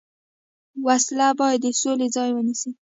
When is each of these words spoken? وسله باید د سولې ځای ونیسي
وسله 0.85 1.27
باید 1.39 1.59
د 1.63 1.67
سولې 1.81 2.07
ځای 2.15 2.29
ونیسي 2.33 2.71